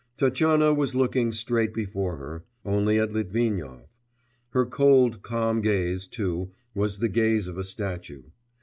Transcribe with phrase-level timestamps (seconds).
[0.17, 3.83] Tatyana was looking straight before her, only at Litvinov;
[4.49, 8.23] her cold, calm gaze, too, was the gaze of a statue.